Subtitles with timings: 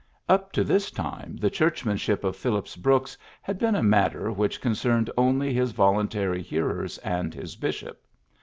[0.27, 5.11] Up to this time the churchmanship of Phillips Brooks had been a matter which concerned
[5.15, 8.01] only his voluntary hearers and his bishop.